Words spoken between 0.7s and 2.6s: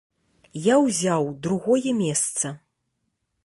ўзяў другое месца.